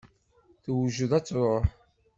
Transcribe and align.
Tewjed 0.63 1.11
ad 1.17 1.25
truḥ. 1.25 1.65